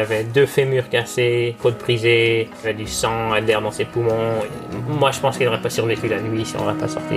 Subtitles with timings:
[0.00, 4.40] J'avais deux fémurs cassés, côte brisée, j'avais du sang, de l'air dans ses poumons.
[4.88, 7.16] Moi, je pense qu'il n'aurait pas survécu la nuit si on n'aurait pas sorti.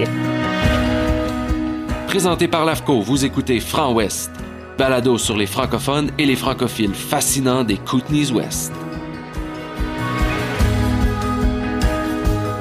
[2.08, 4.32] Présenté par l'AFCO, vous écoutez Franc Ouest,
[4.78, 8.74] balado sur les francophones et les francophiles fascinants des Kootenays Ouest.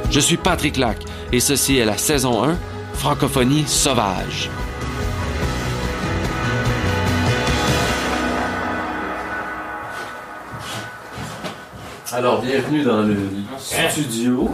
[0.08, 0.98] Je suis Patrick Lac
[1.32, 2.56] et ceci est la saison 1,
[2.94, 4.50] Francophonie sauvage.
[12.12, 13.16] Alors, bienvenue dans le
[13.58, 14.50] studio.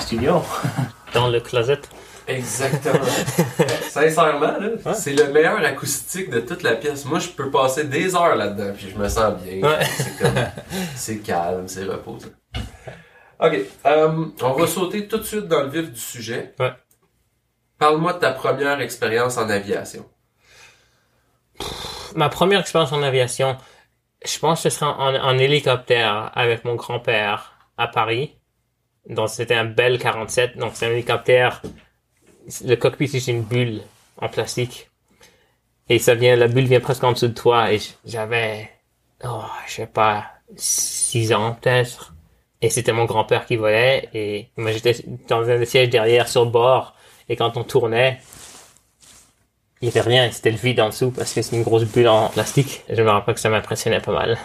[0.00, 0.42] Studio.
[1.14, 1.80] Dans le closet.
[2.26, 3.04] Exactement.
[3.88, 7.04] Sincèrement, là, c'est le meilleur acoustique de toute la pièce.
[7.04, 9.62] Moi, je peux passer des heures là-dedans, puis je me sens bien.
[9.62, 9.84] Ouais.
[9.84, 10.44] C'est comme,
[10.96, 12.28] c'est calme, c'est reposant.
[13.38, 16.54] Ok, euh, on va sauter tout de suite dans le vif du sujet.
[16.58, 16.72] Ouais.
[17.78, 20.04] Parle-moi de ta première expérience en aviation.
[22.16, 23.56] Ma première expérience en aviation,
[24.26, 28.36] je pense que ce sera en, en hélicoptère avec mon grand-père à Paris.
[29.08, 31.62] Donc c'était un Bell 47, donc c'est un hélicoptère.
[32.64, 33.82] Le cockpit c'est une bulle
[34.18, 34.90] en plastique.
[35.88, 38.70] Et ça vient, la bulle vient presque en dessous de toi et j'avais,
[39.24, 42.14] oh, je sais pas, 6 ans peut-être.
[42.60, 44.96] Et c'était mon grand-père qui volait et moi j'étais
[45.28, 46.94] dans un siège derrière sur le bord
[47.28, 48.20] et quand on tournait,
[49.80, 52.08] il y avait rien, c'était le vide en dessous parce que c'est une grosse bulle
[52.08, 52.82] en plastique.
[52.88, 54.38] Je me rappelle que ça m'impressionnait pas mal.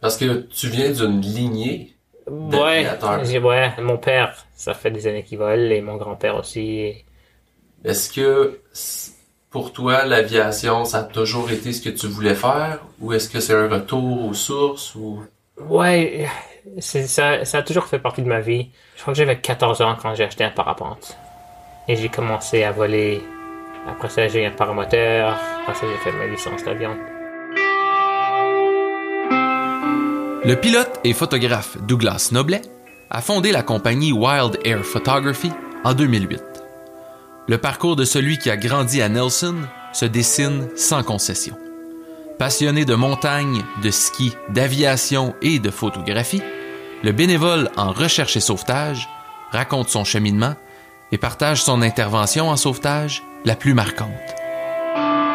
[0.00, 1.94] Parce que tu viens d'une lignée
[2.26, 2.88] Ouais,
[3.38, 7.04] ouais, mon père, ça fait des années qu'il vole et mon grand-père aussi.
[7.84, 8.60] Est-ce que
[9.50, 12.80] pour toi, l'aviation, ça a toujours été ce que tu voulais faire?
[13.00, 14.94] Ou est-ce que c'est un retour aux sources?
[14.94, 15.22] Ou...
[15.68, 16.26] Ouais,
[16.80, 18.70] ça a toujours fait partie de ma vie.
[18.96, 21.18] Je crois que j'avais 14 ans quand j'ai acheté un parapente.
[21.88, 23.22] Et j'ai commencé à voler.
[23.86, 25.36] Après ça, j'ai un paramoteur.
[25.62, 26.96] Après ça, j'ai fait ma licence d'avion.
[30.44, 32.62] Le pilote et photographe Douglas Noblet
[33.10, 35.50] a fondé la compagnie Wild Air Photography
[35.84, 36.42] en 2008.
[37.46, 39.56] Le parcours de celui qui a grandi à Nelson
[39.92, 41.56] se dessine sans concession.
[42.38, 46.42] Passionné de montagne, de ski, d'aviation et de photographie,
[47.02, 49.08] le bénévole en recherche et sauvetage
[49.50, 50.54] raconte son cheminement
[51.12, 54.08] et partage son intervention en sauvetage la plus marquante.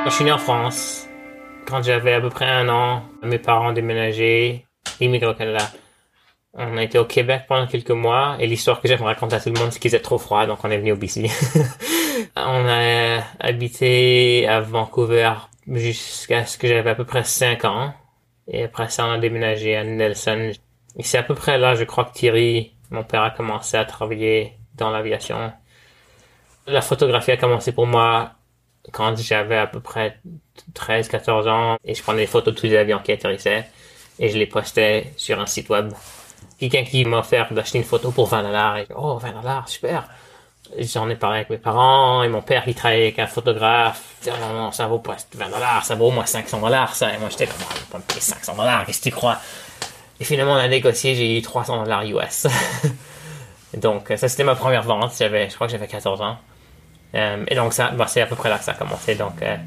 [0.06, 1.08] Je suis né en France.
[1.68, 4.66] Quand j'avais à peu près un an, mes parents ont déménagé,
[5.00, 5.70] immigré au Canada.
[6.56, 9.52] On a été au Québec pendant quelques mois et l'histoire que j'aime raconter à tout
[9.52, 11.30] le monde, c'est qu'il faisait trop froid, donc on est venu au BC.
[12.36, 15.34] on a habité à Vancouver
[15.68, 17.94] jusqu'à ce que j'avais à peu près 5 ans.
[18.48, 20.52] Et après ça, on a déménagé à Nelson.
[20.98, 23.86] Et c'est à peu près là, je crois que Thierry, mon père, a commencé à
[23.86, 25.53] travailler dans l'aviation.
[26.69, 28.31] La photographie a commencé pour moi
[28.91, 30.19] quand j'avais à peu près
[30.75, 33.68] 13-14 ans et je prenais des photos de tous les avions qui atterrissaient
[34.19, 35.91] et je les postais sur un site web.
[36.59, 40.07] Quelqu'un qui m'a offert d'acheter une photo pour 20 dollars et oh 20 dollars super.
[40.78, 44.03] J'en ai parlé avec mes parents et mon père qui travaillait avec un photographe.
[44.22, 47.12] Disait, non non ça vaut pas 20 dollars, ça vaut au moins 500 dollars ça.
[47.12, 49.40] Et moi j'étais comme vais pas me payer 500 dollars, qu'est-ce que tu crois?
[50.19, 52.46] Et finalement on a négocié, j'ai eu 300 dollars US.
[53.74, 56.38] donc ça c'était ma première vente, j'avais, je crois que j'avais 14 ans.
[57.16, 59.16] Euh, et donc ça, bah, c'est à peu près là que ça a commencé.
[59.16, 59.58] Donc, euh,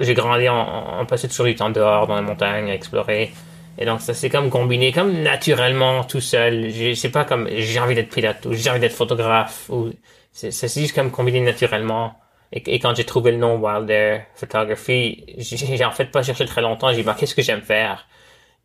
[0.00, 3.32] j'ai grandi en, en, passant toujours du temps dehors dans la montagne à explorer.
[3.78, 6.72] Et donc ça s'est comme combiné comme naturellement tout seul.
[6.96, 9.90] C'est pas comme j'ai envie d'être pilote ou j'ai envie d'être photographe ou
[10.32, 12.14] c'est juste comme combiné naturellement.
[12.52, 16.44] Et, et quand j'ai trouvé le nom Wild Air Photography, j'ai en fait pas cherché
[16.46, 16.92] très longtemps.
[16.92, 18.06] J'ai bah, qu'est-ce que j'aime faire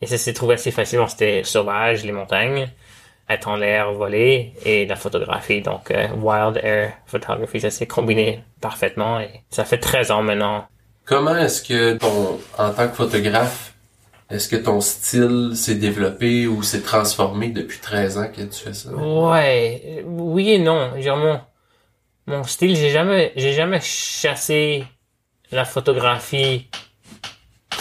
[0.01, 1.07] Et ça s'est trouvé assez facilement.
[1.07, 2.69] C'était sauvage, les montagnes,
[3.29, 5.61] être en l'air, voler et la photographie.
[5.61, 10.65] Donc euh, Wild Air Photography, ça s'est combiné parfaitement et ça fait 13 ans maintenant.
[11.05, 13.73] Comment est-ce que ton, en tant que photographe,
[14.29, 18.73] est-ce que ton style s'est développé ou s'est transformé depuis 13 ans que tu fais
[18.73, 18.89] ça?
[18.91, 20.91] Ouais, oui et non.
[21.01, 21.41] Genre
[22.27, 24.85] mon, style, j'ai jamais, j'ai jamais chassé
[25.51, 26.69] la photographie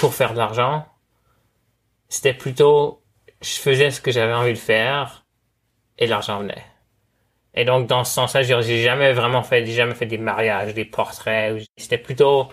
[0.00, 0.86] pour faire de l'argent.
[2.08, 3.02] C'était plutôt,
[3.40, 5.24] je faisais ce que j'avais envie de faire
[5.98, 6.64] et l'argent venait.
[7.54, 10.84] Et donc, dans ce sens-là, j'ai jamais vraiment fait, j'ai jamais fait des mariages, des
[10.84, 11.62] portraits.
[11.76, 12.48] C'était plutôt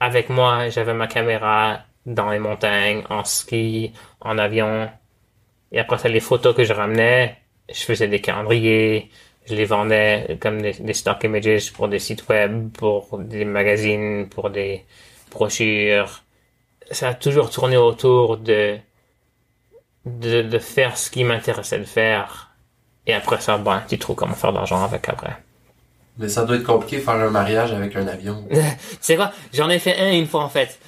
[0.00, 4.90] avec moi, j'avais ma caméra dans les montagnes, en ski, en avion.
[5.72, 7.38] Et après ça, les photos que je ramenais,
[7.68, 9.10] je faisais des calendriers,
[9.46, 14.50] je les vendais comme des, stock images pour des sites web, pour des magazines, pour
[14.50, 14.84] des
[15.30, 16.22] brochures.
[16.90, 18.76] Ça a toujours tourné autour de,
[20.04, 22.54] de, de faire ce qui m'intéressait de faire.
[23.06, 25.36] Et après ça, bon, tu trouves comment faire de l'argent avec après.
[26.18, 28.44] Mais ça doit être compliqué faire un mariage avec un avion.
[28.50, 28.58] tu
[29.00, 29.32] sais quoi?
[29.52, 30.78] J'en ai fait un une fois en fait.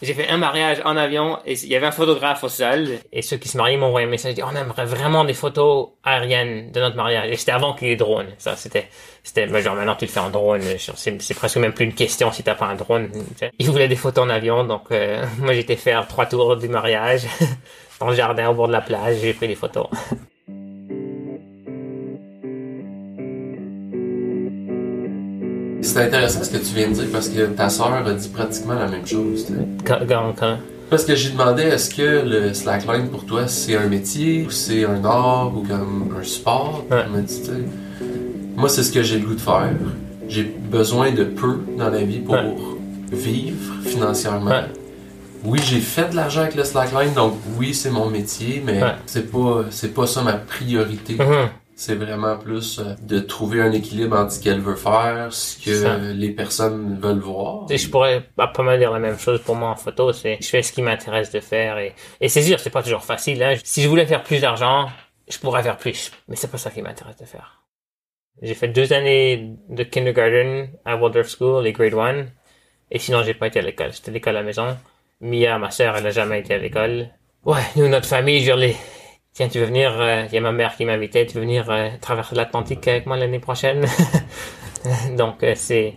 [0.00, 2.88] J'ai fait un mariage en avion et il y avait un photographe au sol.
[3.12, 5.88] Et ceux qui se mariaient m'ont envoyé un message dit on aimerait vraiment des photos
[6.04, 7.30] aériennes de notre mariage.
[7.30, 8.88] Et c'était avant qu'il y ait drone ça c'était
[9.22, 12.42] c'était genre maintenant tu le fais en drone c'est presque même plus une question si
[12.42, 13.10] t'as pas un drone
[13.58, 17.26] ils voulaient des photos en avion donc euh, moi j'étais faire trois tours du mariage
[18.00, 19.88] dans le jardin au bord de la plage j'ai pris des photos
[25.88, 28.74] C'est intéressant ce que tu viens de dire parce que ta sœur a dit pratiquement
[28.74, 29.46] la même chose.
[29.86, 30.58] Quand, quand,
[30.90, 34.84] Parce que j'ai demandé est-ce que le slackline pour toi c'est un métier ou c'est
[34.84, 36.84] un art ou comme un sport?
[36.90, 37.42] m'a dit,
[38.54, 39.70] moi c'est ce que j'ai le goût de faire.
[40.28, 42.36] J'ai besoin de peu dans la vie pour
[43.10, 44.64] vivre financièrement.
[45.42, 49.30] Oui, j'ai fait de l'argent avec le slackline, donc oui, c'est mon métier, mais c'est
[49.32, 51.14] pas c'est pas ça ma priorité.
[51.14, 51.48] Mm-hmm.
[51.80, 56.10] C'est vraiment plus euh, de trouver un équilibre entre ce qu'elle veut faire, ce que
[56.10, 57.66] les personnes veulent voir.
[57.70, 60.12] Et je pourrais pas mal dire la même chose pour moi en photo.
[60.12, 63.04] C'est je fais ce qui m'intéresse de faire et, et c'est sûr, c'est pas toujours
[63.04, 63.40] facile.
[63.44, 63.54] Hein.
[63.62, 64.88] Si je voulais faire plus d'argent,
[65.28, 67.62] je pourrais faire plus, mais c'est pas ça qui m'intéresse de faire.
[68.42, 72.26] J'ai fait deux années de kindergarten à Waldorf School, les grade 1,
[72.90, 73.92] et sinon j'ai pas été à l'école.
[73.92, 74.76] C'était l'école à la maison.
[75.20, 77.08] Mia, ma sœur, elle a jamais été à l'école.
[77.44, 78.76] Ouais, nous, notre famille, je les,
[79.32, 81.70] tiens, tu veux venir, euh, il y a ma mère qui m'invitait, tu veux venir
[81.70, 83.86] euh, traverser l'Atlantique avec moi l'année prochaine?
[85.16, 85.94] Donc euh, c'est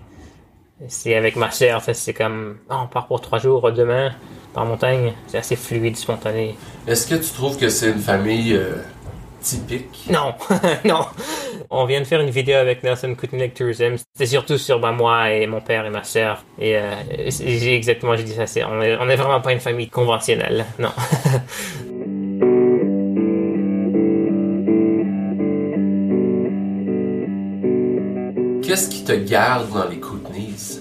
[0.87, 4.11] c'est avec ma sœur, c'est comme oh, on part pour trois jours demain
[4.55, 6.55] en montagne, c'est assez fluide, spontané.
[6.87, 8.59] Est-ce que tu trouves que c'est une famille
[9.41, 10.07] typique?
[10.09, 10.33] Non,
[10.85, 11.05] non.
[11.69, 13.95] On vient de faire une vidéo avec Nelson Kutnick Tourism.
[13.97, 16.43] C'était surtout sur bah, moi et mon père et ma sœur.
[16.59, 16.77] Et
[17.29, 18.47] j'ai exactement, j'ai dit ça.
[18.47, 20.91] C'est, on est, on est vraiment pas une famille conventionnelle, non.
[28.71, 30.79] Qu'est-ce qui te garde dans les Kootenays?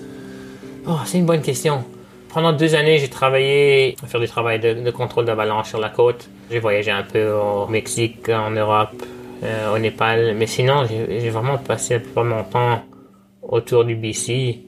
[0.87, 1.84] Oh, c'est une bonne question.
[2.28, 6.31] Pendant deux années, j'ai travaillé à faire du travail de, contrôle d'avalanche sur la côte.
[6.52, 8.94] J'ai voyagé un peu au Mexique, en Europe,
[9.42, 10.37] euh, au Népal.
[10.37, 12.84] Mais sinon, j'ai vraiment passé de mon temps
[13.42, 14.60] autour du BC.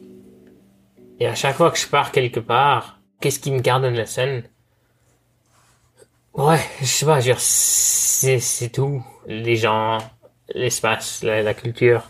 [1.20, 4.06] Et à chaque fois que je pars quelque part, qu'est-ce qui me garde dans la
[4.06, 4.42] scène?
[6.34, 9.00] Ouais, je sais pas, c'est tout.
[9.28, 9.98] Les gens,
[10.56, 12.02] l'espace, la culture.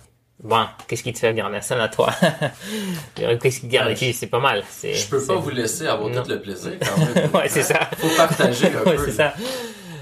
[0.42, 2.10] Bon, qu'est-ce qui te fait garder ça à toi?
[3.14, 4.12] qu'est-ce qui te garde ici?
[4.12, 4.62] C'est pas mal.
[4.82, 7.30] Je peux pas vous laisser avoir tout le plaisir quand même.
[7.34, 7.78] ouais, c'est ça.
[7.96, 9.34] Faut partager un ouais, c'est ça.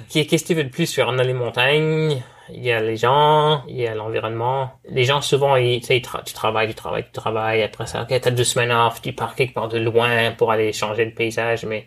[0.09, 0.99] Qu'est-ce que tu veux de plus?
[0.99, 2.21] On a les montagnes,
[2.53, 4.73] il y a les gens, il y a l'environnement.
[4.89, 7.63] Les gens, souvent, ils, tu sais, tu travailles, tu travailles, tu travailles.
[7.63, 10.73] Après ça, ok, t'as deux semaines off, tu pars quelque part de loin pour aller
[10.73, 11.87] changer le paysage, mais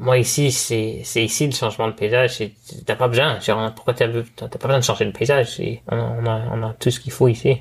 [0.00, 2.42] moi ici, c'est, c'est ici le changement de paysage.
[2.86, 3.38] T'as pas besoin.
[3.38, 5.60] Genre, pourquoi t'as, t'as pas besoin de changer de paysage.
[5.88, 7.58] On a, on, a, on a tout ce qu'il faut ici.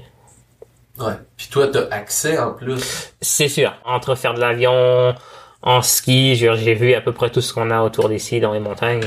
[0.97, 1.13] Ouais.
[1.35, 3.13] Puis toi, t'as accès en plus?
[3.21, 3.73] C'est sûr.
[3.83, 5.13] Entre faire de l'avion,
[5.61, 8.61] en ski, j'ai vu à peu près tout ce qu'on a autour d'ici dans les
[8.61, 9.03] montagnes.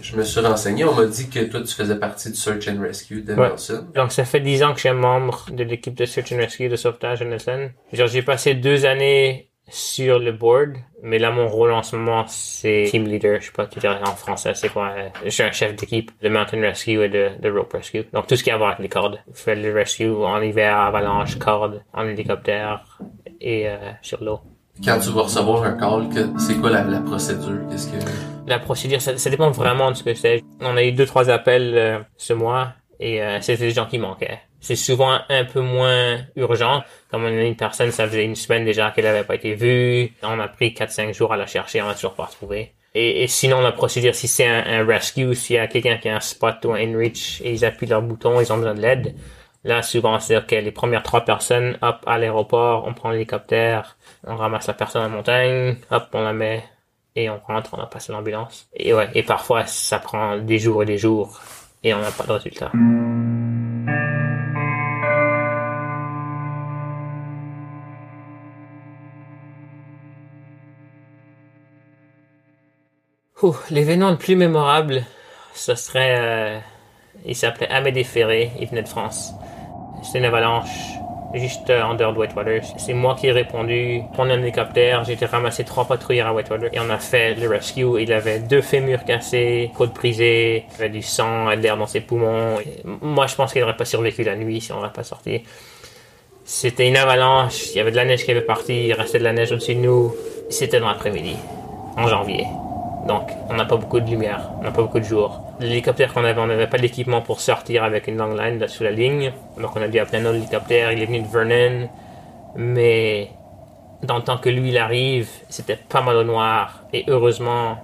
[0.00, 2.80] Je me suis renseigné, on m'a dit que toi tu faisais partie du Search and
[2.80, 3.88] Rescue de Nelson.
[3.92, 6.68] Donc ça fait dix ans que je suis membre de l'équipe de Search and Rescue
[6.68, 7.70] de sauvetage de Nelson.
[7.92, 12.24] Genre j'ai passé deux années sur le board, mais là mon rôle en ce moment
[12.26, 15.42] c'est team leader, je sais pas tu dirais en français c'est quoi, euh, je suis
[15.42, 18.04] un chef d'équipe de mountain rescue et de, de rope rescue.
[18.12, 20.76] Donc tout ce qui a à voir avec les cordes, faire le rescue en hiver,
[20.76, 22.84] avalanche, cordes, en hélicoptère
[23.40, 24.40] et euh, sur l'eau.
[24.84, 26.08] Quand tu vas recevoir un call,
[26.38, 27.60] c'est quoi la, la procédure?
[27.70, 27.96] Qu'est-ce que
[28.46, 30.42] La procédure, ça, ça, dépend vraiment de ce que c'est.
[30.60, 33.98] On a eu deux trois appels euh, ce mois et euh, c'était des gens qui
[33.98, 36.82] manquaient c'est souvent un peu moins urgent.
[37.10, 40.12] Comme une personne, ça faisait une semaine déjà qu'elle n'avait pas été vue.
[40.22, 42.72] On a pris 4-5 jours à la chercher, on l'a toujours pas retrouvée.
[42.94, 46.20] Et, sinon, la procédure, si c'est un, rescue, s'il y a quelqu'un qui a un
[46.20, 49.14] spot ou un inreach et ils appuient leur bouton, ils ont besoin de l'aide.
[49.62, 54.36] Là, souvent, c'est que les premières trois personnes, hop, à l'aéroport, on prend l'hélicoptère, on
[54.36, 56.64] ramasse la personne en montagne, hop, on la met
[57.14, 58.68] et on rentre, on a passé l'ambulance.
[58.74, 61.40] Et ouais, et parfois, ça prend des jours et des jours
[61.84, 62.72] et on n'a pas de résultat.
[73.70, 75.04] L'événement le plus mémorable,
[75.54, 76.16] ce serait...
[76.18, 76.58] Euh,
[77.24, 79.34] il s'appelait Amédée Ferré, il venait de France.
[80.02, 80.68] C'était une avalanche
[81.34, 82.62] juste en dehors de Whitewater.
[82.76, 86.70] C'est moi qui ai répondu, prendre un hélicoptère, j'ai été ramasser trois patrouilleurs à Whitewater
[86.72, 88.00] et on a fait le rescue.
[88.00, 92.00] Il avait deux fémurs cassés, côte brisée, il avait du sang, de l'air dans ses
[92.00, 92.56] poumons.
[92.84, 95.42] moi, je pense qu'il n'aurait pas survécu la nuit si on n'aurait pas sorti.
[96.44, 99.24] C'était une avalanche, il y avait de la neige qui avait parti, il restait de
[99.24, 100.14] la neige au-dessus de nous.
[100.48, 101.36] C'était dans l'après-midi,
[101.96, 102.46] en janvier.
[103.06, 105.40] Donc, on n'a pas beaucoup de lumière, on n'a pas beaucoup de jours.
[105.58, 108.90] L'hélicoptère qu'on avait, on n'avait pas d'équipement pour sortir avec une long line sous la
[108.90, 109.32] ligne.
[109.58, 110.92] Donc, on a dû appeler un autre hélicoptère.
[110.92, 111.88] Il est venu de Vernon.
[112.56, 113.30] Mais,
[114.02, 116.84] dans le temps que lui, il arrive, c'était pas mal au noir.
[116.92, 117.78] Et heureusement,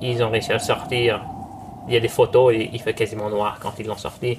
[0.00, 1.22] ils ont réussi à sortir.
[1.88, 4.38] Il y a des photos et il fait quasiment noir quand ils l'ont sorti.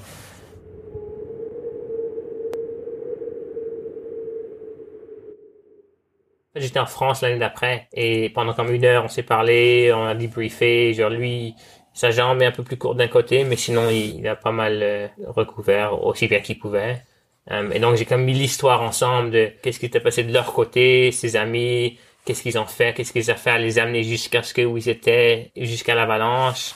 [6.56, 10.16] J'étais en France l'année d'après et pendant comme une heure on s'est parlé, on a
[10.16, 11.56] débriefé, genre lui
[11.94, 14.80] sa jambe est un peu plus courte d'un côté mais sinon il, a pas mal
[14.84, 17.04] euh, recouvert aussi bien qu'il pouvait.
[17.52, 20.54] Euh, et donc j'ai comme mis l'histoire ensemble de qu'est-ce qui était passé de leur
[20.54, 24.44] côté, ses amis, qu'est-ce qu'ils ont fait, qu'est-ce qu'ils ont fait à les amener jusqu'à
[24.44, 26.76] ce que où ils étaient, jusqu'à l'avalanche.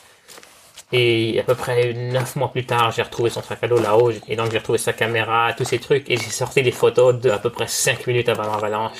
[0.91, 4.11] Et à peu près neuf mois plus tard, j'ai retrouvé son sac à dos là-haut.
[4.29, 6.09] Et donc j'ai retrouvé sa caméra, tous ces trucs.
[6.09, 8.99] Et j'ai sorti des photos de à peu près cinq minutes avant l'avalanche.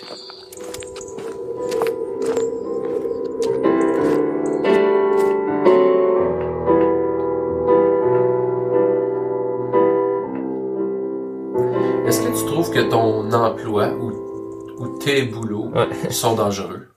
[15.06, 15.72] Tes boulots
[16.10, 16.88] sont dangereux?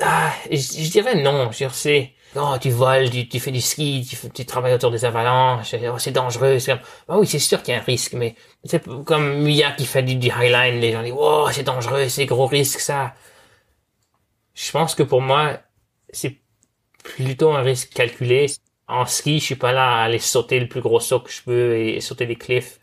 [0.00, 1.50] Ah, je, dirais non.
[1.52, 5.98] Je sais, oh, tu voles, tu, fais du ski, tu, travailles autour des avalanches, oh,
[5.98, 6.58] c'est dangereux.
[6.58, 6.72] C'est
[7.08, 8.34] ah oui, c'est sûr qu'il y a un risque, mais
[8.64, 12.26] c'est comme Mia qui fait du, du highline, les gens disent, oh, c'est dangereux, c'est
[12.26, 13.14] gros risque, ça.
[14.54, 15.58] Je pense que pour moi,
[16.10, 16.38] c'est
[17.02, 18.46] plutôt un risque calculé.
[18.88, 21.42] En ski, je suis pas là à aller sauter le plus gros saut que je
[21.42, 22.80] peux et sauter des cliffs.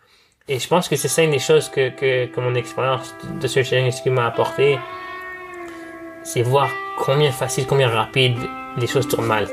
[0.47, 3.47] Et je pense que c'est ça une des choses que, que, que mon expérience de
[3.47, 4.79] searching rescue m'a apporté.
[6.23, 8.37] C'est voir combien facile, combien rapide
[8.77, 9.47] les choses tournent mal.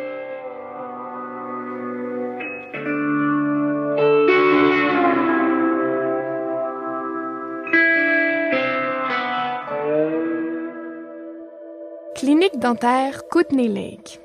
[12.14, 14.20] Clinique dentaire Kootenay Lake.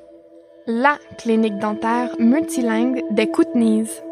[0.66, 4.02] La clinique dentaire multilingue des Kootenays.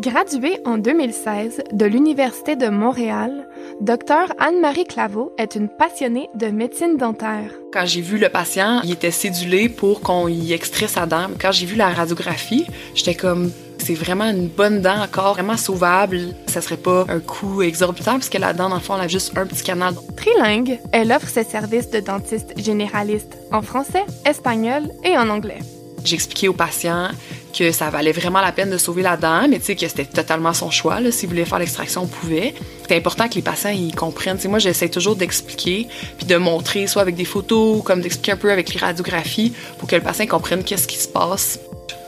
[0.00, 3.48] Graduée en 2016 de l'Université de Montréal,
[3.80, 7.50] Dr Anne-Marie Claveau est une passionnée de médecine dentaire.
[7.72, 11.26] Quand j'ai vu le patient, il était cédulé pour qu'on y extrait sa dent.
[11.40, 12.64] Quand j'ai vu la radiographie,
[12.94, 16.20] j'étais comme c'est vraiment une bonne dent encore, vraiment sauvable.
[16.46, 19.36] Ça serait pas un coût exorbitant puisque la dent, dans le fond, elle a juste
[19.36, 19.94] un petit canal.
[20.16, 25.58] Trilingue, elle offre ses services de dentiste généraliste en français, espagnol et en anglais.
[26.04, 27.08] J'expliquais aux patients
[27.56, 30.04] que ça valait vraiment la peine de sauver la dent, mais tu sais que c'était
[30.04, 31.00] totalement son choix.
[31.00, 31.10] Là.
[31.10, 32.54] S'il voulait faire l'extraction, on pouvait.
[32.86, 34.38] C'est important que les patients ils comprennent.
[34.48, 38.52] moi, j'essaie toujours d'expliquer puis de montrer, soit avec des photos, comme d'expliquer un peu
[38.52, 41.58] avec les radiographies, pour que le patient comprenne qu'est-ce qui se passe,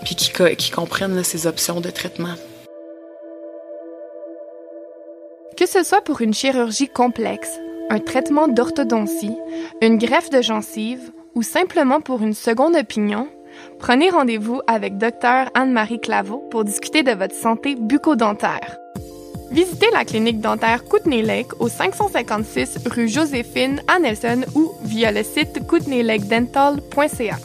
[0.04, 2.34] puis qu'il comprenne ses options de traitement.
[5.56, 7.50] Que ce soit pour une chirurgie complexe,
[7.90, 9.36] un traitement d'orthodontie,
[9.82, 13.28] une greffe de gencive ou simplement pour une seconde opinion,
[13.78, 18.76] Prenez rendez-vous avec Dr Anne-Marie Claveau pour discuter de votre santé bucco-dentaire.
[19.50, 25.24] Visitez la clinique dentaire Kootenay Lake au 556 rue Joséphine à Nelson ou via le
[25.24, 27.36] site kootenaylakedental.ca.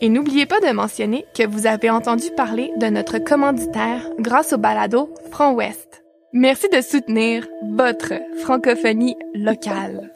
[0.00, 4.58] Et n'oubliez pas de mentionner que vous avez entendu parler de notre commanditaire grâce au
[4.58, 6.02] balado Front Ouest.
[6.32, 8.12] Merci de soutenir votre
[8.42, 10.10] francophonie locale.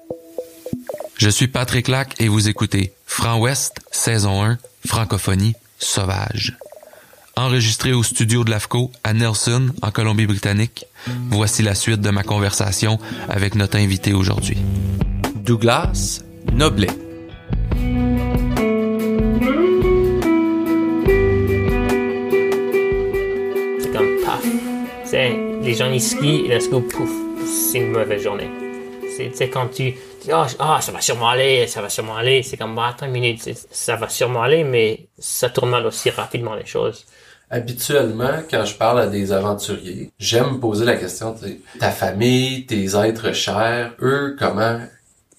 [1.16, 6.56] Je suis Patrick Lac et vous écoutez Franc Ouest, saison 1, francophonie sauvage.
[7.36, 10.86] Enregistré au studio de l'AFCO à Nelson, en Colombie-Britannique,
[11.28, 12.98] voici la suite de ma conversation
[13.28, 14.56] avec notre invité aujourd'hui.
[15.34, 16.86] Douglas Noblet.
[23.80, 24.44] C'est comme paf.
[25.62, 27.10] les gens ils skient et d'un coup, pouf,
[27.44, 28.48] c'est une mauvaise journée.
[29.34, 29.94] C'est quand tu
[30.32, 32.42] ah, ah, ça va sûrement aller, ça va sûrement aller.
[32.42, 36.10] C'est comme, bah, attends une minute, ça va sûrement aller, mais ça tourne mal aussi
[36.10, 37.06] rapidement les choses.
[37.50, 41.34] Habituellement, quand je parle à des aventuriers, j'aime poser la question,
[41.80, 44.80] ta famille, tes êtres chers, eux, comment,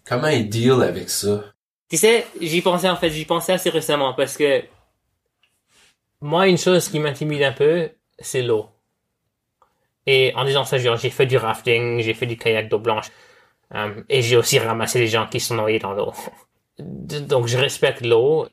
[0.06, 1.46] comment ils deal avec ça?
[1.90, 4.62] Tu sais, j'y pensais en fait, j'y pensais assez récemment parce que
[6.20, 8.68] moi, une chose qui m'intimide un peu, c'est l'eau.
[10.06, 13.08] Et en disant ça, j'ai fait du rafting, j'ai fait du kayak d'eau blanche
[13.74, 16.14] Euh, et j'ai aussi ramassé des gens qui sont noyés dans l'eau.
[16.80, 18.48] Donc je respecte l'eau.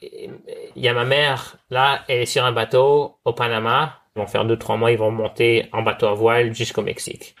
[0.00, 4.00] Il y a ma mère, là, elle est sur un bateau au Panama.
[4.14, 7.34] Ils vont faire deux, trois mois, ils vont monter en bateau à voile jusqu'au Mexique.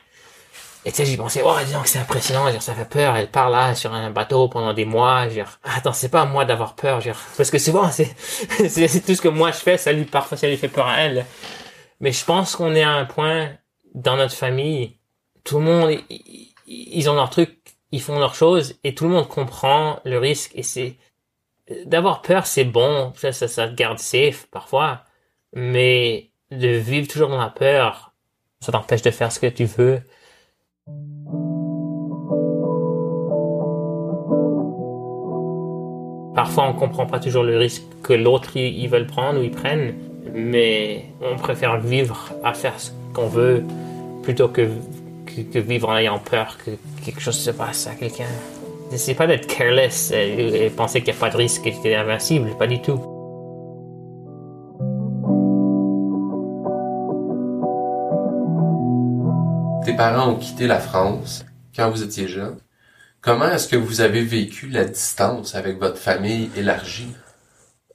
[0.86, 3.30] Et tu sais, j'y pensais, oh, disons que c'est impressionnant, dire, ça fait peur, elle
[3.30, 6.74] part là sur un bateau pendant des mois, dire, attends, c'est pas à moi d'avoir
[6.74, 8.14] peur, dire, parce que souvent, c'est,
[8.68, 11.00] c'est tout ce que moi je fais, ça lui, parfois, ça lui fait peur à
[11.00, 11.24] elle.
[12.00, 13.52] Mais je pense qu'on est à un point,
[13.94, 14.98] dans notre famille,
[15.42, 15.98] tout le monde,
[16.66, 17.58] ils ont leur truc,
[17.92, 20.96] ils font leurs choses, et tout le monde comprend le risque, et c'est,
[21.86, 25.02] d'avoir peur, c'est bon, ça, ça, te garde safe, parfois,
[25.54, 28.12] mais de vivre toujours dans la peur,
[28.60, 30.02] ça t'empêche de faire ce que tu veux,
[36.34, 39.94] Parfois, on comprend pas toujours le risque que l'autre ils veulent prendre ou ils prennent,
[40.34, 43.62] mais on préfère vivre à faire ce qu'on veut
[44.22, 44.68] plutôt que,
[45.34, 46.72] que, vivre en ayant peur que
[47.04, 48.28] quelque chose se passe à quelqu'un.
[48.96, 51.94] C'est pas d'être careless et, penser qu'il n'y a pas de risque et que es
[51.94, 53.00] invincible, pas du tout.
[59.84, 62.58] Tes parents ont quitté la France quand vous étiez jeune.
[63.20, 67.14] Comment est-ce que vous avez vécu la distance avec votre famille élargie?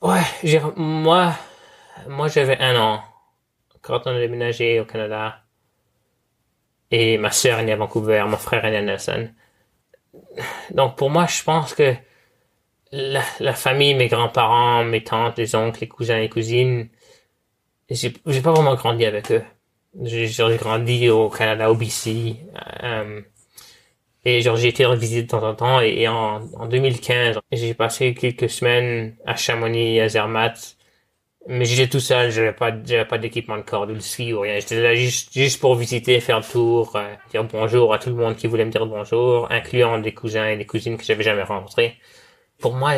[0.02, 0.22] Ouais,
[0.76, 1.34] moi,
[2.08, 3.02] moi j'avais un an
[3.82, 5.42] quand on a déménagé au Canada.
[6.92, 9.30] Et ma sœur est née à Vancouver, mon frère est né à Nelson.
[10.72, 11.96] Donc pour moi, je pense que
[12.92, 16.90] la, famille, mes grands-parents, mes tantes, les oncles, les cousins les cousines,
[17.90, 19.44] j'ai pas vraiment grandi avec eux.
[20.04, 22.36] J'ai grandi au Canada, au BC.
[22.84, 23.22] Euh,
[24.26, 25.82] et j'ai été revisité de temps en temps.
[25.82, 30.78] Et, en, en 2015, j'ai passé quelques semaines à Chamonix, à Zermatt.
[31.48, 34.42] Mais j'étais tout seul, j'avais pas, j'avais pas d'équipement de corde ou de ski ou
[34.42, 34.60] rien.
[34.60, 38.16] J'étais là juste, juste pour visiter, faire le tour, euh, dire bonjour à tout le
[38.16, 41.44] monde qui voulait me dire bonjour, incluant des cousins et des cousines que j'avais jamais
[41.44, 41.98] rencontrés.
[42.60, 42.94] Pour moi,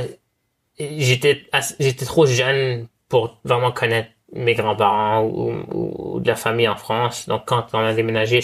[0.80, 1.46] j'étais,
[1.80, 7.28] j'étais trop jeune pour vraiment connaître mes grands-parents ou, ou, de la famille en France.
[7.28, 8.40] Donc quand on a déménagé,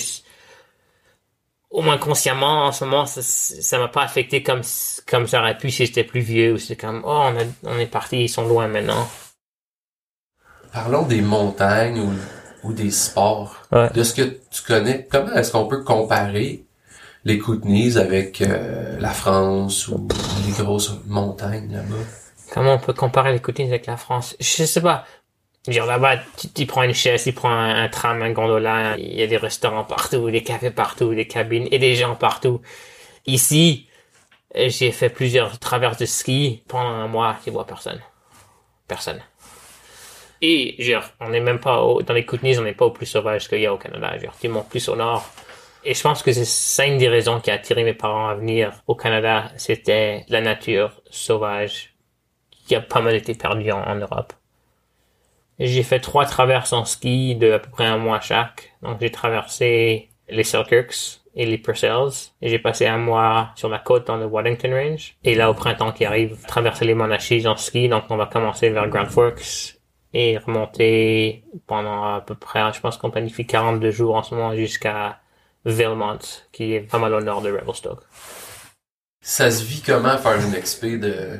[1.70, 4.62] au moins consciemment, en ce moment, ça m'a pas affecté comme
[5.06, 6.54] comme ça aurait pu si j'étais plus vieux.
[6.54, 9.08] Ou c'est comme, oh, on, a, on est parti, ils sont loin maintenant.
[10.74, 12.14] Parlons des montagnes ou,
[12.64, 13.64] ou des sports.
[13.72, 16.66] De ce que tu connais, comment est-ce qu'on peut comparer
[17.26, 20.08] les Kootenays avec euh, la France ou
[20.46, 21.96] les grosses montagnes là-bas?
[22.54, 24.36] Comment on peut comparer les Kootenays avec la France?
[24.40, 25.06] Je sais pas.
[25.68, 26.16] Genre là-bas,
[26.56, 29.84] tu, prends une chaise, tu prends un, tram, un gondola, il y a des restaurants
[29.84, 32.62] partout, des cafés partout, des cabines et des gens partout.
[33.26, 33.90] Ici,
[34.56, 38.00] j'ai fait plusieurs traverses de ski pendant un mois, tu vois personne.
[38.88, 39.20] Personne.
[40.42, 43.48] Et, genre, on n'est même pas dans les Kootenays, on n'est pas au plus sauvage
[43.48, 44.18] qu'il y a au Canada.
[44.18, 45.30] Genre, montes plus au nord.
[45.84, 48.74] Et je pense que c'est une des raisons qui a attiré mes parents à venir
[48.88, 49.52] au Canada.
[49.58, 51.94] C'était la nature sauvage
[52.68, 54.34] qui a pas mal été perdue en Europe.
[55.60, 58.74] J'ai fait trois traverses en ski de à peu près un mois chaque.
[58.84, 62.32] Donc j'ai traversé les Selkirks et les Purcells.
[62.42, 65.16] Et j'ai passé un mois sur la côte dans le Waddington Range.
[65.24, 67.90] Et là, au printemps qui arrive, traverser les Monachies en ski.
[67.90, 69.77] Donc on va commencer vers Grand Forks
[70.18, 74.56] et remonter pendant à peu près, je pense qu'on planifie 42 jours en ce moment
[74.56, 75.20] jusqu'à
[75.64, 76.18] Vilmont,
[76.52, 78.02] qui est pas mal au nord de Revelstoke.
[79.22, 81.38] Ça se vit comment faire une expé de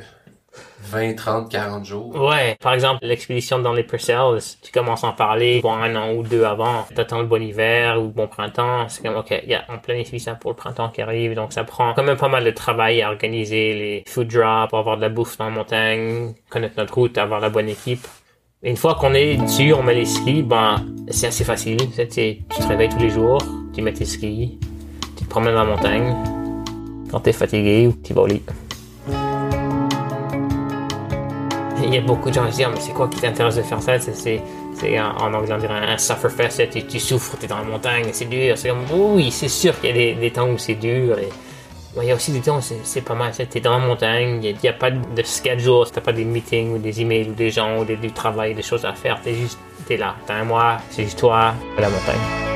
[0.82, 2.14] 20, 30, 40 jours?
[2.14, 2.56] Ouais.
[2.60, 6.22] Par exemple, l'expédition dans les Purcells, tu commences à en parler pour un an ou
[6.22, 6.84] deux avant.
[6.94, 8.88] T'attends le bon hiver ou le bon printemps.
[8.88, 11.34] C'est comme, OK, y a, on planifie ça pour le printemps qui arrive.
[11.34, 14.96] Donc, ça prend quand même pas mal de travail à organiser les food drops, avoir
[14.98, 18.06] de la bouffe dans la montagne, connaître notre route, avoir la bonne équipe.
[18.62, 21.78] Une fois qu'on est dessus, on met les skis, ben, c'est assez facile.
[21.78, 23.38] Tu te réveilles tous les jours,
[23.72, 24.58] tu mets tes skis,
[25.16, 26.14] tu te promènes dans la montagne.
[27.10, 28.42] Quand t'es fatigué, tu vas au lit.
[31.84, 33.62] il y a beaucoup de gens qui disent, ah, mais c'est quoi qui t'intéresse de
[33.62, 33.98] faire ça?
[33.98, 34.42] C'est,
[34.74, 38.08] c'est, en anglais, on dirait un sufferfest, tu, tu souffres, tu es dans la montagne,
[38.12, 38.58] c'est dur.
[38.58, 41.16] C'est comme, oui, c'est sûr qu'il y a des, temps où c'est dur.
[41.96, 43.32] Il y a aussi des temps c'est, pas mal.
[43.32, 46.74] Tu es dans la montagne, il n'y a, pas de schedule, tu pas des meetings
[46.74, 49.20] ou des emails ou des gens ou du travail, des choses à faire.
[49.22, 50.14] Tu es juste, tu es là.
[50.26, 52.48] Tu un mois, c'est juste toi à la montagne.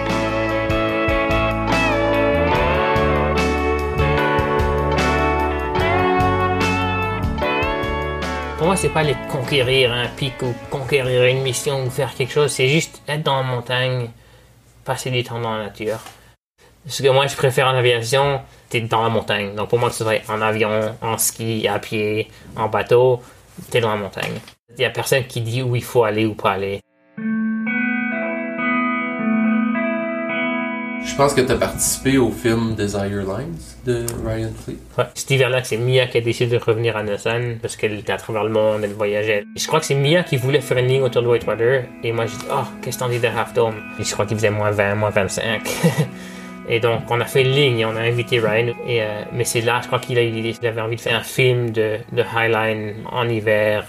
[8.59, 12.33] Pour moi, c'est pas aller conquérir un pic ou conquérir une mission ou faire quelque
[12.33, 12.53] chose.
[12.53, 14.11] C'est juste être dans la montagne,
[14.85, 15.99] passer du temps dans la nature.
[16.87, 18.41] Ce que moi, je préfère en aviation,
[18.73, 19.55] t'es dans la montagne.
[19.55, 23.21] Donc pour moi, que ce soit en avion, en ski, à pied, en bateau,
[23.71, 24.41] t'es dans la montagne.
[24.79, 26.81] Il y a personne qui dit où il faut aller ou pas aller.
[31.05, 34.79] Je pense que tu as participé au film Desire Lines de Ryan Fleet.
[34.97, 35.05] Ouais.
[35.15, 38.17] Cet hiver-là, c'est Mia qui a décidé de revenir à Nelson parce qu'elle était à
[38.17, 39.45] travers le monde, elle voyageait.
[39.55, 42.25] Je crois que c'est Mia qui voulait faire une ligne autour de Whitewater et moi
[42.25, 43.75] j'ai dit, oh, qu'est-ce que t'en dis de Half Dome?
[44.01, 45.63] Et je crois qu'il faisait moins 20, moins 25.
[46.73, 48.73] Et donc, on a fait une ligne et on a invité Ryan.
[48.87, 51.19] Et, euh, mais c'est là, je crois qu'il a eu l'idée, avait envie de faire
[51.19, 53.85] un film de, de Highline en hiver.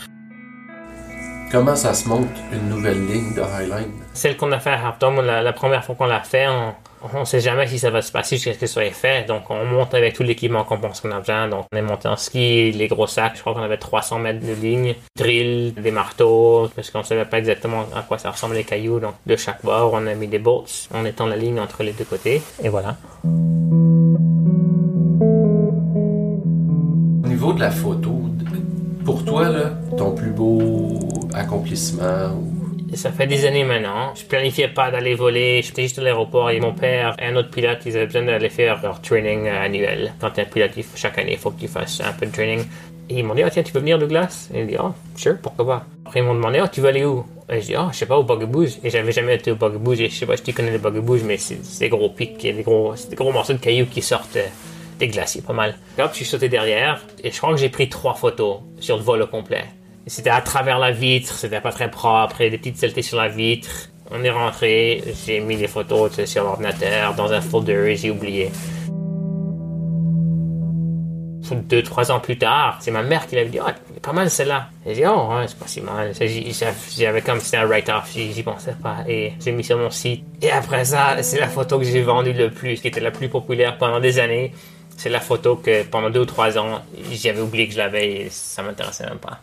[1.50, 3.94] Comment ça se monte une nouvelle ligne de Highline?
[4.14, 6.74] Celle qu'on a fait à la, la première fois qu'on l'a fait, on,
[7.14, 9.28] on ne sait jamais si ça va se passer jusqu'à ce que ça soit fait.
[9.28, 11.50] Donc, on monte avec tout l'équipement qu'on pense qu'on a besoin.
[11.50, 13.34] Donc, on est monté en ski, les gros sacs.
[13.36, 17.40] Je crois qu'on avait 300 mètres de ligne, drill, des marteaux, parce qu'on savait pas
[17.40, 19.00] exactement à quoi ça ressemble les cailloux.
[19.00, 21.92] Donc, de chaque bord, on a mis des bolts en étant la ligne entre les
[21.92, 22.42] deux côtés.
[22.64, 22.96] Et voilà.
[27.24, 28.22] Au niveau de la photo,
[29.04, 31.00] pour toi, là, ton plus beau
[31.34, 32.63] accomplissement ou
[32.96, 34.14] ça fait des années maintenant.
[34.16, 35.62] Je planifiais pas d'aller voler.
[35.62, 38.50] J'étais juste à l'aéroport et mon père et un autre pilote, ils avaient besoin d'aller
[38.50, 40.14] faire leur training annuel.
[40.20, 42.64] Quand un pilote, chaque année, il faut que tu fasses un peu de training.
[43.10, 44.50] Et ils m'ont dit, oh, tiens, tu veux venir, Douglas?
[44.54, 45.86] Et il dit, oh, sure, pourquoi pas.
[46.06, 47.26] Après, ils m'ont demandé, oh, tu veux aller où?
[47.50, 48.80] Et je dis, oh, je sais pas, au Bugaboo's.
[48.84, 50.00] Et j'avais jamais été au Bugaboo's.
[50.00, 52.64] Et je sais pas si tu connais le Bugaboo's, mais c'est des gros pics, des
[52.64, 54.48] gros, des gros morceaux de cailloux qui sortent euh,
[55.00, 55.76] des glaciers, pas mal.
[56.00, 59.04] Hop, je suis sauté derrière et je crois que j'ai pris trois photos sur le
[59.04, 59.66] vol au complet.
[60.06, 63.30] C'était à travers la vitre, c'était pas très propre, et des petites saletés sur la
[63.30, 63.70] vitre.
[64.12, 68.52] On est rentré, j'ai mis les photos sur l'ordinateur, dans un folder, et j'ai oublié.
[71.52, 73.70] Deux, trois ans plus tard, c'est ma mère qui l'avait dit, oh,
[74.02, 74.70] pas mal celle-là.
[74.88, 76.12] J'ai dit, oh, c'est pas si mal.
[76.98, 78.98] J'avais comme c'était un write-off, j'y pensais pas.
[79.08, 80.26] Et j'ai mis sur mon site.
[80.42, 83.30] Et après ça, c'est la photo que j'ai vendue le plus, qui était la plus
[83.30, 84.52] populaire pendant des années.
[84.98, 88.30] C'est la photo que pendant deux ou trois ans, j'avais oublié que je l'avais et
[88.30, 89.40] ça m'intéressait même pas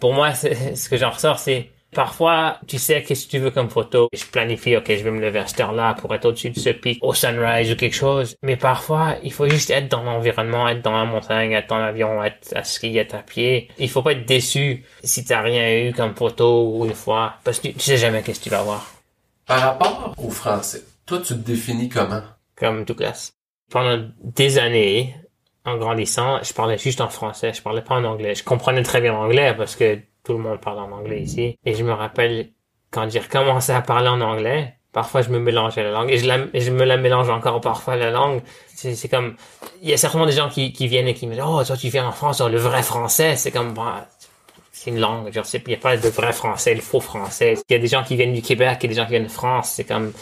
[0.00, 3.70] pour moi, ce que j'en ressors, c'est Parfois, tu sais qu'est-ce que tu veux comme
[3.70, 4.08] photo?
[4.12, 6.68] Je planifie, ok, je vais me lever à cette heure-là pour être au-dessus de ce
[6.68, 8.36] pic, au sunrise ou quelque chose.
[8.42, 12.22] Mais parfois, il faut juste être dans l'environnement, être dans la montagne, être dans l'avion,
[12.22, 13.70] être à skier, être à pied.
[13.78, 17.60] Il faut pas être déçu si t'as rien eu comme photo ou une fois, parce
[17.60, 18.92] que tu sais jamais qu'est-ce que tu vas voir.
[19.46, 22.22] Par rapport au français, toi, tu te définis comment?
[22.56, 23.32] Comme Douglas.
[23.70, 25.14] Pendant des années,
[25.66, 28.34] en grandissant, je parlais juste en français, je parlais pas en anglais.
[28.34, 31.58] Je comprenais très bien l'anglais parce que tout le monde parle en anglais ici.
[31.64, 32.50] Et je me rappelle
[32.90, 36.70] quand j'ai recommencé à parler en anglais, parfois je me mélangeais la langue et je,
[36.70, 38.42] me la mélange encore parfois la langue.
[38.74, 39.36] C'est comme,
[39.82, 41.76] il y a certainement des gens qui, qui viennent et qui me disent, oh, toi
[41.76, 44.08] tu viens en France, le vrai français, c'est comme, bah,
[44.86, 45.32] une langue.
[45.32, 47.54] Genre, il n'y a pas de vrai français, le faux français.
[47.68, 49.30] Il y a des gens qui viennent du Québec et des gens qui viennent de
[49.30, 49.72] France.
[49.74, 50.12] C'est comme,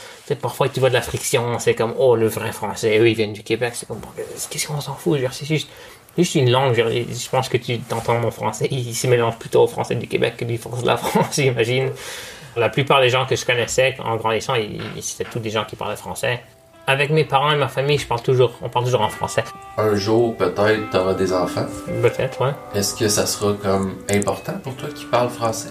[0.41, 1.59] parfois tu vois de la friction.
[1.59, 2.99] C'est comme, oh, le vrai français.
[2.99, 3.73] Eux, ils viennent du Québec.
[3.75, 4.01] C'est comme,
[4.51, 5.21] qu'est-ce qu'on s'en fout?
[5.33, 5.69] c'est juste,
[6.17, 6.75] juste une langue.
[6.75, 8.69] je pense que tu t'entends mon français.
[8.71, 11.91] Il, se mélange plutôt au français du Québec que du français de la France, j'imagine.
[12.57, 14.55] La plupart des gens que je connaissais en grandissant,
[15.01, 16.41] c'était tous des gens qui parlaient français.
[16.87, 19.43] Avec mes parents et ma famille, je parle toujours, on parle toujours en français.
[19.79, 21.65] Un jour, peut-être, tu auras des enfants.
[22.03, 22.53] Peut-être, ouais.
[22.75, 25.71] Est-ce que ça sera comme important pour toi qu'ils parlent français?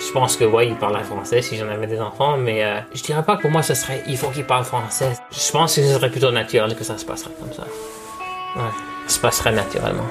[0.00, 3.02] Je pense que oui, ils parlent français si j'en avais des enfants, mais euh, je
[3.02, 5.12] dirais pas que pour moi ce serait il faut qu'ils parlent français.
[5.30, 7.62] Je pense que ce serait plutôt naturel que ça se passerait comme ça.
[8.56, 8.70] Ouais,
[9.06, 10.06] ça se passerait naturellement.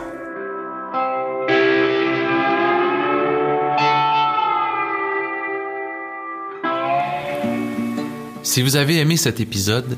[8.43, 9.97] Si vous avez aimé cet épisode,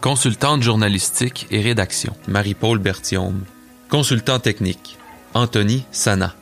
[0.00, 3.44] Consultante journalistique et rédaction, Marie-Paul Berthiaume.
[3.88, 4.98] Consultant technique,
[5.34, 6.34] Anthony Sana.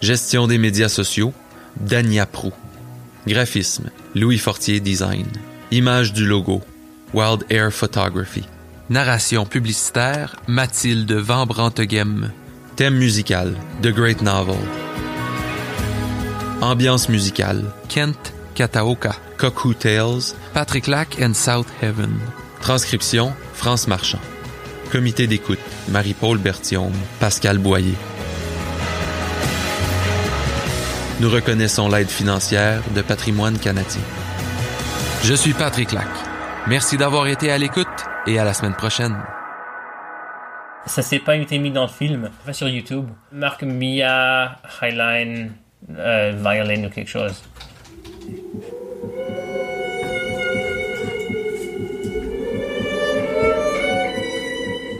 [0.00, 1.32] Gestion des médias sociaux,
[1.80, 2.52] Dania Prou.
[3.26, 5.26] Graphisme, Louis Fortier Design.
[5.70, 6.62] Image du logo,
[7.12, 8.44] Wild Air Photography.
[8.90, 12.32] Narration publicitaire, Mathilde Van Branteghem.
[12.76, 14.58] Thème musical, The Great Novel.
[16.60, 19.14] Ambiance musicale, Kent Kataoka.
[19.38, 22.10] Cuckoo Tales, Patrick Lack and South Heaven.
[22.62, 24.20] Transcription, France Marchand.
[24.92, 27.96] Comité d'écoute, Marie-Paul Berthiaume, Pascal Boyer.
[31.18, 34.00] Nous reconnaissons l'aide financière de Patrimoine canadien.
[35.24, 36.06] Je suis Patrick Lac.
[36.68, 37.88] Merci d'avoir été à l'écoute
[38.28, 39.16] et à la semaine prochaine.
[40.86, 43.06] Ça s'est pas été mis dans le film, pas sur YouTube.
[43.32, 45.50] Marque Mia, Highline,
[45.98, 47.42] euh, Violin ou quelque chose.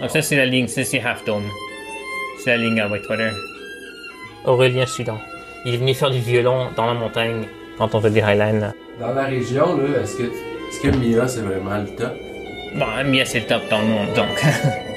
[0.04, 1.48] Ah, ça, c'est la ligne, ça, c'est Half Dome.
[2.40, 3.32] C'est la ligne à Whitewater.
[4.44, 5.16] Aurélien Sudan.
[5.64, 7.46] Il est venu faire du violon dans la montagne
[7.78, 8.72] quand on fait des Highlands.
[8.98, 12.16] Dans la région, là, est-ce que, est-ce que Mia, c'est vraiment le top?
[12.74, 14.26] Bon, Mia, c'est le top dans le monde, donc.